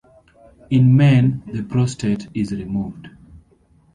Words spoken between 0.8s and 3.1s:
men, the prostate is removed.